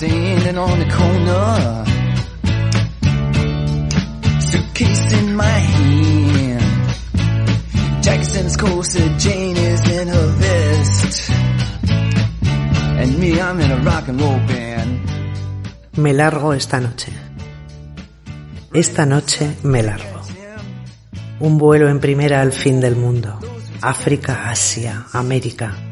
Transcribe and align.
Standing 0.00 0.56
on 0.56 0.78
the 0.78 0.88
corner, 0.88 1.84
suitcase 4.40 5.12
in 5.12 5.36
my 5.36 5.44
hand. 5.44 6.94
Jackson's 8.02 8.56
corset, 8.56 9.18
Jane 9.18 9.58
is 9.58 9.90
in 9.90 10.08
her 10.08 10.28
vest, 10.38 11.30
and 12.98 13.18
me, 13.18 13.38
I'm 13.38 13.60
in 13.60 13.70
a 13.70 13.76
rock 13.82 14.08
and 14.08 14.18
roll 14.18 14.40
band. 14.48 15.00
Me 15.98 16.14
largo 16.14 16.54
esta 16.54 16.80
noche. 16.80 17.12
Esta 18.72 19.04
noche 19.04 19.56
me 19.64 19.82
largo. 19.82 20.22
Un 21.40 21.58
vuelo 21.58 21.90
en 21.90 22.00
primera 22.00 22.40
al 22.40 22.52
fin 22.52 22.80
del 22.80 22.96
mundo. 22.96 23.38
África, 23.82 24.48
Asia, 24.48 25.08
América. 25.12 25.89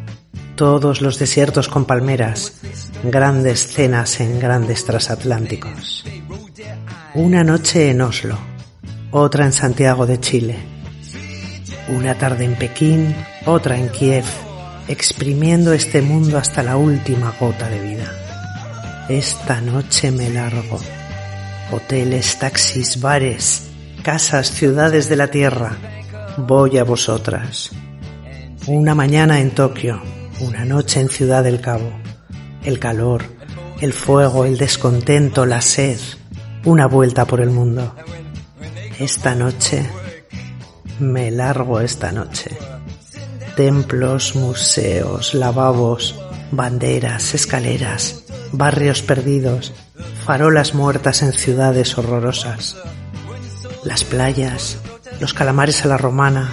Todos 0.59 1.03
los 1.03 1.21
desiertos 1.21 1.69
con 1.69 1.85
palmeras. 1.85 2.55
Grandes 3.05 3.69
cenas 3.69 4.19
en 4.19 4.41
grandes 4.41 4.85
transatlánticos. 4.85 6.05
Una 7.15 7.45
noche 7.45 7.93
en 7.93 8.01
Oslo. 8.01 8.37
Otra 9.13 9.45
en 9.45 9.53
Santiago 9.53 10.05
de 10.05 10.19
Chile. 10.19 10.57
Una 11.91 12.19
tarde 12.19 12.45
en 12.45 12.57
Pekín. 12.57 13.15
Otra 13.47 13.79
en 13.79 13.89
Kiev. 13.91 14.25
Exprimiendo 14.89 15.73
este 15.73 16.03
mundo 16.03 16.39
hasta 16.39 16.65
la 16.65 16.77
última 16.77 17.33
gota 17.39 17.69
de 17.69 17.81
vida. 17.81 18.13
Esta 19.09 19.61
noche 19.61 20.11
me 20.11 20.29
largo. 20.29 20.81
Hoteles, 21.71 22.37
taxis, 22.37 23.01
bares, 23.01 23.69
casas, 24.03 24.51
ciudades 24.51 25.09
de 25.09 25.15
la 25.15 25.31
tierra. 25.31 25.77
Voy 26.37 26.79
a 26.79 26.83
vosotras. 26.83 27.71
Una 28.67 28.97
mañana 28.97 29.41
en 29.41 29.53
Tokio, 29.53 30.03
una 30.41 30.65
noche 30.65 31.01
en 31.01 31.09
Ciudad 31.09 31.43
del 31.43 31.61
Cabo. 31.61 31.91
El 32.63 32.79
calor, 32.79 33.25
el 33.81 33.93
fuego, 33.93 34.45
el 34.45 34.59
descontento, 34.59 35.47
la 35.47 35.61
sed. 35.61 35.99
Una 36.65 36.87
vuelta 36.87 37.25
por 37.25 37.41
el 37.41 37.51
mundo. 37.51 37.95
Esta 38.99 39.35
noche, 39.35 39.89
me 41.01 41.31
largo 41.31 41.81
esta 41.81 42.13
noche. 42.13 42.57
Templos, 43.57 44.37
museos, 44.37 45.35
lavabos, 45.35 46.15
banderas, 46.53 47.35
escaleras, 47.35 48.25
barrios 48.53 49.03
perdidos, 49.03 49.73
farolas 50.25 50.75
muertas 50.75 51.23
en 51.23 51.33
ciudades 51.33 51.97
horrorosas. 51.99 52.77
Las 53.85 54.05
playas, 54.05 54.79
los 55.21 55.35
calamares 55.35 55.85
a 55.85 55.89
la 55.89 55.97
romana, 55.97 56.53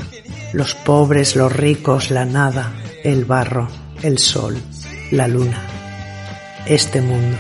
los 0.54 0.74
pobres, 0.74 1.36
los 1.36 1.52
ricos, 1.52 2.12
la 2.12 2.26
nada, 2.26 2.72
el 3.06 3.24
barro, 3.24 3.68
el 4.02 4.18
sol, 4.18 4.58
la 5.12 5.28
luna. 5.28 5.62
Este 6.66 7.02
mundo 7.02 7.38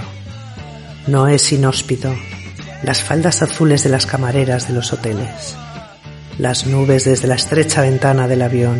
no 1.07 1.27
es 1.27 1.51
inhóspito. 1.51 2.15
Las 2.83 3.01
faldas 3.01 3.41
azules 3.41 3.83
de 3.83 3.89
las 3.89 4.05
camareras 4.05 4.67
de 4.67 4.75
los 4.75 4.93
hoteles, 4.93 5.55
las 6.37 6.67
nubes 6.67 7.05
desde 7.05 7.27
la 7.27 7.33
estrecha 7.33 7.81
ventana 7.81 8.27
del 8.27 8.43
avión, 8.43 8.79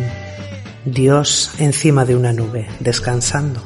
Dios 0.84 1.50
encima 1.58 2.04
de 2.04 2.14
una 2.14 2.32
nube, 2.32 2.68
descansando. 2.78 3.64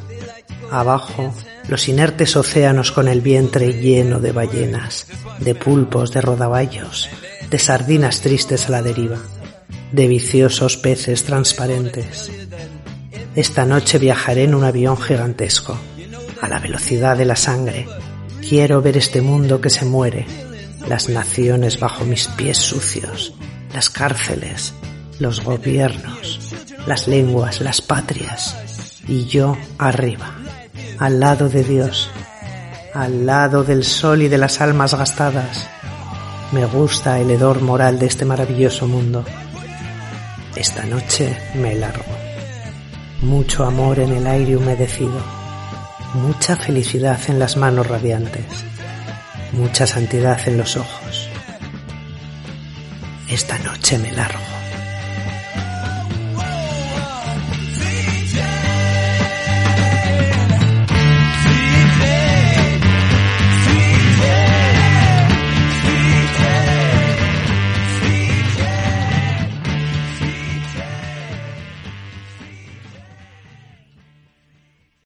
Abajo, 0.71 1.34
los 1.69 1.89
inertes 1.89 2.37
océanos 2.37 2.91
con 2.91 3.06
el 3.06 3.21
vientre 3.21 3.83
lleno 3.83 4.19
de 4.19 4.33
ballenas, 4.33 5.09
de 5.41 5.55
pulpos, 5.55 6.11
de 6.12 6.22
rodaballos, 6.22 7.11
de 7.50 7.59
sardinas 7.59 8.22
tristes 8.22 8.69
a 8.69 8.71
la 8.71 8.83
deriva, 8.83 9.19
de 9.93 10.09
viciosos 10.09 10.78
peces 10.78 11.25
transparentes. 11.25 12.31
Esta 13.41 13.65
noche 13.65 13.97
viajaré 13.97 14.45
en 14.45 14.55
un 14.55 14.65
avión 14.65 14.99
gigantesco, 14.99 15.75
a 16.43 16.47
la 16.47 16.59
velocidad 16.59 17.17
de 17.17 17.25
la 17.25 17.37
sangre. 17.37 17.89
Quiero 18.47 18.83
ver 18.83 18.99
este 18.99 19.23
mundo 19.23 19.62
que 19.62 19.71
se 19.71 19.87
muere, 19.87 20.27
las 20.87 21.09
naciones 21.09 21.81
bajo 21.81 22.05
mis 22.05 22.28
pies 22.28 22.59
sucios, 22.59 23.33
las 23.73 23.89
cárceles, 23.89 24.75
los 25.21 25.43
gobiernos, 25.43 26.53
las 26.87 27.09
lenguas, 27.09 27.62
las 27.62 27.81
patrias, 27.81 28.59
y 29.09 29.25
yo 29.25 29.57
arriba, 29.78 30.34
al 30.99 31.19
lado 31.19 31.49
de 31.49 31.65
Dios, 31.65 32.11
al 32.93 33.25
lado 33.25 33.65
del 33.65 33.84
sol 33.84 34.21
y 34.21 34.28
de 34.28 34.37
las 34.37 34.61
almas 34.61 34.93
gastadas. 34.93 35.67
Me 36.53 36.67
gusta 36.67 37.19
el 37.19 37.31
hedor 37.31 37.62
moral 37.62 37.99
de 37.99 38.05
este 38.05 38.27
maravilloso 38.27 38.87
mundo. 38.87 39.25
Esta 40.55 40.84
noche 40.84 41.39
me 41.55 41.75
largo. 41.75 42.20
Mucho 43.23 43.65
amor 43.65 43.99
en 43.99 44.13
el 44.13 44.27
aire 44.27 44.57
humedecido, 44.57 45.21
mucha 46.15 46.57
felicidad 46.57 47.21
en 47.29 47.39
las 47.39 47.57
manos 47.57 47.87
radiantes, 47.87 48.65
mucha 49.53 49.87
santidad 49.87 50.41
en 50.49 50.57
los 50.57 50.77
ojos. 50.77 51.29
Esta 53.29 53.59
noche 53.59 53.99
me 53.99 54.11
largo. 54.13 54.59